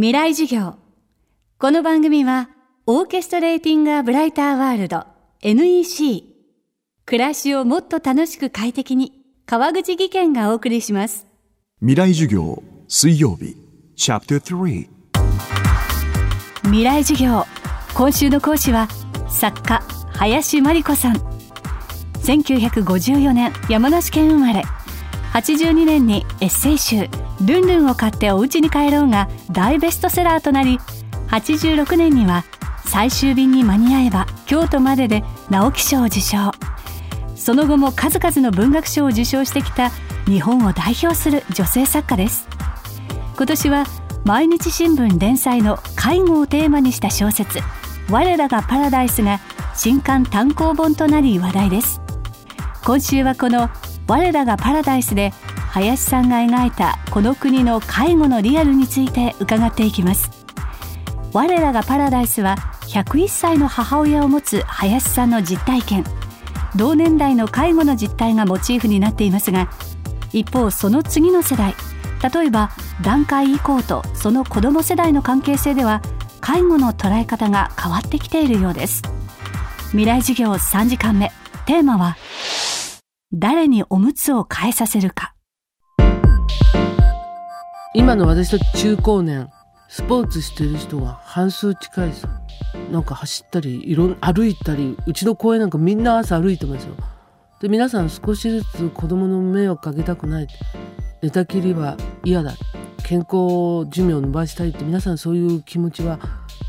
[0.00, 0.76] 未来授業。
[1.58, 2.50] この番組は
[2.86, 5.04] オーケストレーティング・ア・ブライター・ワールド
[5.42, 6.22] NEC
[7.04, 11.26] 暮らしをもっと楽しく快適に川口義賢がお送りします。
[11.80, 13.56] 未来授業水曜日。
[13.96, 14.88] チャプター3
[16.62, 17.44] 未来授業。
[17.96, 18.86] 今週の講師は
[19.28, 21.16] 作家林真理子さん。
[22.22, 24.62] 1954年山梨県生まれ
[25.32, 27.08] 82年にエッセイ集
[27.44, 30.80] 「ルンルンを買ってお家に帰ろう」が大ベストセラーとなり
[31.28, 32.44] 86年には
[32.84, 36.52] 最終便に間に合えば京都までで直木賞を受賞。
[37.36, 39.90] その後も数々の文学賞を受賞してきた
[40.26, 42.48] 日本を代表する女性作家です。
[43.36, 43.84] 今年は
[44.24, 47.60] 毎日新聞連載の介護をテーマにした小説
[48.10, 49.40] 「我らがパラダイス」が
[49.74, 52.00] 新刊単行本となり話題です。
[52.84, 53.70] 今週はこの
[54.08, 55.32] 我らがパラダイスで
[55.70, 60.30] 林さんが描いたこの国の介護のリアルについて伺っていきます。
[61.34, 66.04] 我らがパラダイスは101歳の母親を持つ林さんの実体験。
[66.74, 69.70] 同年代の介護の実態がモチーフになっていますが
[70.32, 71.74] 一方その次の世代
[72.32, 72.70] 例えば
[73.02, 76.02] 段階以降とその子ども世代の関係性では
[76.40, 79.02] 介護の捉え方が変わってきているようです。
[79.90, 81.32] 未来授業3時間目。
[81.66, 82.16] テーマは
[83.34, 85.34] 誰におむつを変えさせるか。
[87.94, 89.50] 今の私たち中高年
[89.90, 92.26] スポーツしてる人が半数近いです
[92.90, 96.94] なんか走ったりいろん歩いたりうちの公園なんかみんな朝歩いてますよ。
[97.60, 100.48] で皆さん少しずつ子供の迷惑かけたくない。
[101.20, 102.54] 寝たきりは嫌だ。
[103.04, 106.18] 健康寿命を伸ばしたいって皆さんそういう気持ちは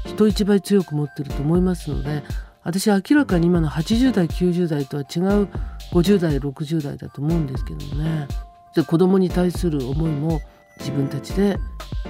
[0.05, 2.23] 人一倍強く持ってると思いますので
[2.63, 5.47] 私明らかに今の80代90代とは違う
[5.91, 8.27] 50代60代だと思うんですけどもね。
[8.75, 10.41] で子供に対する思いも
[10.77, 11.57] 自分たちで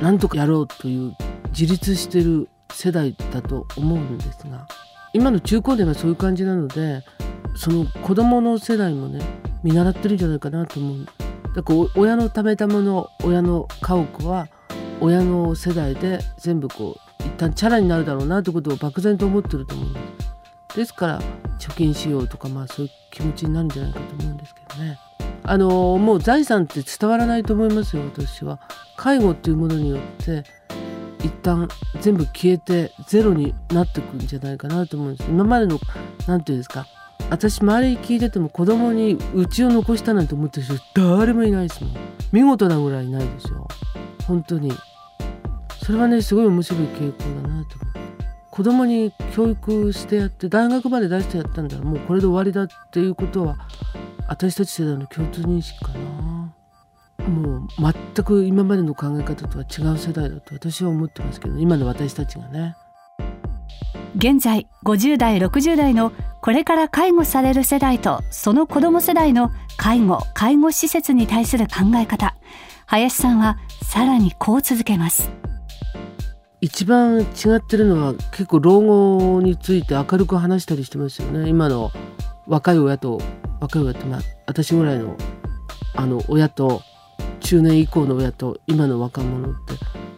[0.02, 1.16] 何とかやろうという
[1.52, 4.68] 自立してる世代だと思うんですが。
[5.14, 7.04] 今の中高年がそういう感じなので
[7.56, 9.22] その子供の世代もね
[9.64, 11.06] 見習ってるんじゃないかなと思う
[11.56, 14.48] だから親の貯めたもの親の家屋は
[15.02, 20.19] 親の世代で全部こう一旦チャラになるだろうなってことを漠然と思ってると思うんです。
[20.76, 21.22] ですから
[21.60, 25.00] 貯金しようとかまあそういう気持ちになるんじゃないかと思うんですけどね。
[25.44, 28.60] あのもう財産って伝わらないと思いますよ私は。
[28.98, 30.44] 介護っていうものによって
[31.24, 31.68] 一旦
[32.02, 35.30] 全部消えてゼロになってくんじゃないかなと思うんです。
[35.30, 35.80] 今までの
[36.28, 36.86] 何て言うんですか。
[37.30, 41.94] 私周りに聞いてても子供にうちを残したなんて思ってる人誰もいないですもん。
[42.32, 43.68] 見事なぐらいいないですよ。
[44.28, 44.72] 本当に。
[45.84, 47.99] それはねすごい面白い傾向だなと思う。
[48.60, 53.56] 子供に教育してやって大学まで出してやったんだらもうこれで終わりだっていうことは
[54.28, 56.54] 私たち世代の共通認識かな。
[57.26, 62.76] もう全く今までの考え方とは違う世代だと私は思ってますけど今の私たちがね。
[64.18, 72.36] 現在50代60代のこれから介護される世代とその子ども世代の介護介護施設に対する考え方。
[72.88, 75.32] 林さんはさらにこう続けます。
[76.62, 81.50] 一番違ってるのは結構老後について明るく話したりしてますよね。
[81.50, 81.92] 今の
[82.48, 83.22] 若い親と
[83.62, 85.16] 若い親ってまあ私ぐらいの
[85.96, 86.82] あの親と
[87.40, 89.74] 中年以降の親と今の若者って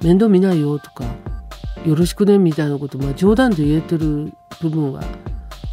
[0.06, 1.03] 面倒見ないよとか
[1.85, 5.03] よろしくねみたいなことまあ冗談で言えてる部分は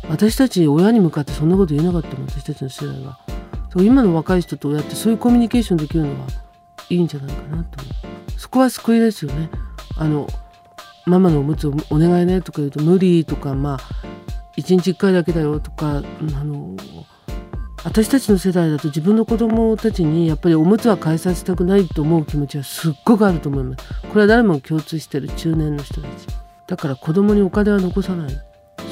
[0.08, 3.18] 私たち親に向かってそんなこと言えなかったもん私たちの世代は。
[3.76, 6.26] 今の若い人と親ってそういうコミュニケーションできるのは
[6.88, 7.90] いいんじゃないかなと思
[8.36, 8.40] う。
[8.40, 9.50] そこは救いですよね。
[9.96, 10.26] あの
[11.08, 13.78] ママのおむつをお願いねとか言うと無理とかまあ
[14.56, 16.76] 1日1回だけだよとかあの
[17.84, 23.84] 私たちの世代だと自分の子供たちにやっぱりおむつは変えさせたくないと思う気持ちはすっごくあると思います。
[24.08, 26.26] これは誰も共通してる中年の人たち。
[26.66, 28.32] だから子供にお金は残さない。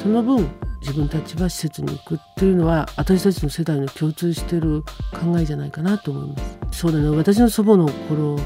[0.01, 0.47] その分
[0.81, 6.37] 自分たちは施設に行くっていうのは私たちの世代の共通してる考えじゃないかなと思いま
[6.71, 6.79] す。
[6.79, 7.09] そうだね。
[7.09, 8.39] 私の祖母の頃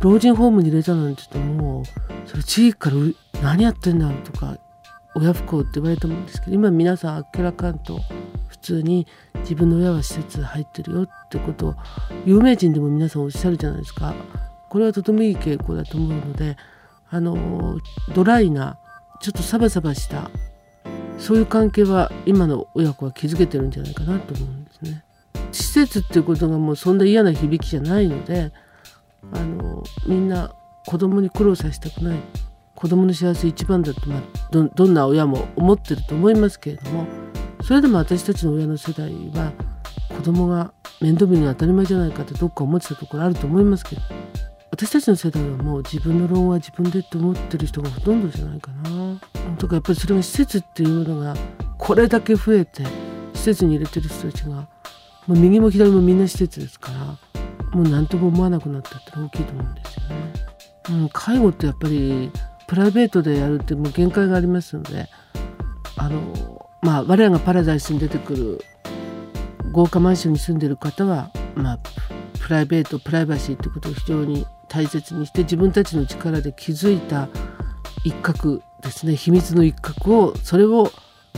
[0.00, 1.82] 老人ホームに入れたなんて言っても
[2.34, 2.96] それ地域から
[3.42, 4.58] 何やってんだとか
[5.14, 8.00] 親不孝って言われたもんですけど今皆さんあっけらかんと
[8.48, 9.06] 普通に
[9.40, 11.74] 自分の親は施設入ってるよってことを
[12.26, 14.14] 有名人でも皆さんおっしゃるじゃないですか
[14.68, 16.56] これはとてもいい傾向だと思うので
[17.08, 17.78] あの
[18.14, 18.78] ドライな
[19.20, 20.30] ちょっとサバサバした
[21.18, 25.04] そういう関係は今の親子は築けてるんじゃないかなと思うんですね。
[25.52, 28.50] 施設っていうことがもうそんな嫌な響きじゃないので
[29.32, 30.52] あのみんな
[30.86, 32.18] 子供に苦労させたくない
[32.74, 34.20] 子供の幸せ一番だと、まあ、
[34.50, 37.06] どどんな親も思ってると思いますけれども
[37.62, 39.52] それでも私たちの親の世代は
[40.08, 44.02] 子供が面倒見るのは当たり前じゃないかってどっか思ってたところあると思いますけど
[44.74, 49.20] 私たちの世代はもう自分の老後は自分でって思ってる人がほとんどじゃないかな。
[49.56, 51.36] とかやっぱりそれが施設っていうものが
[51.78, 52.82] これだけ増えて
[53.34, 54.66] 施設に入れてる人たちが
[55.28, 56.98] もう右も左もみんな施設ですから
[57.70, 59.93] もう何とも思わなくなったって大きいと思うんです。
[60.90, 62.30] うん、介護ってやっぱり
[62.66, 65.08] プライベートでやるってもう限界がありますので
[65.96, 68.60] あのまあ我らがパラダイスに出てくる
[69.72, 71.78] 豪華マンションに住んでる方はまあ
[72.40, 77.28] プライベートプライバシーってことを非常に大切にして自分たちの力で築いた
[78.04, 80.90] 一角ですね秘密の一角をそれを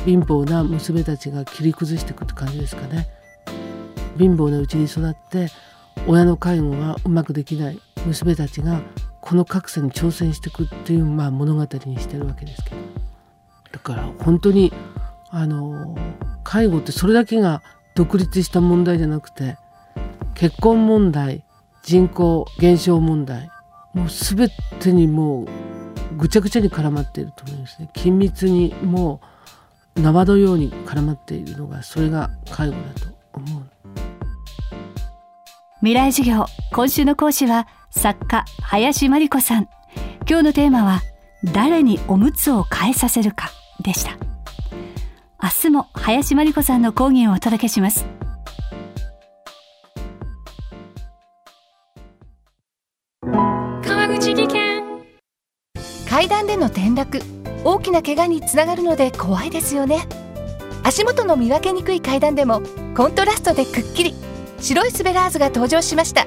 [0.04, 3.08] 貧乏な娘たちが切り崩していくって感じですかね。
[4.18, 5.48] 貧乏なうちに育って
[6.06, 8.80] 親の介護がうまくできない娘たちが
[9.26, 12.76] この格差に挑戦していくっていう、まあ、物語にしてるわけですけど。
[13.72, 14.72] だから本当に
[15.30, 15.96] あの
[16.44, 17.60] 介護ってそれだけが
[17.96, 19.56] 独立した問題じゃなくて
[20.34, 21.44] 結婚問題
[21.82, 23.50] 人口減少問題
[23.94, 25.46] もう全てにもう
[26.16, 27.90] ぐちゃぐちゃに絡まっていると思いますね。
[27.94, 29.20] 緊密にも
[29.96, 33.62] う縄のように絡まっているのがそれが介護だと思う。
[35.80, 37.66] 未来授業今週の講師は
[37.96, 39.68] 作家林真理子さん。
[40.28, 41.00] 今日のテーマは
[41.52, 43.50] 誰におむつを変えさせるか
[43.82, 44.16] でした。
[45.42, 48.06] 明日も林真理子さんの講義をお届けします。
[53.22, 54.82] 川口技研。
[56.08, 57.20] 階段での転落。
[57.64, 60.06] 大きな怪我につながるので怖いですよね。
[60.84, 62.62] 足元の見分けにくい階段でも
[62.96, 64.14] コントラストでくっきり。
[64.60, 66.26] 白いスベラーズが登場しました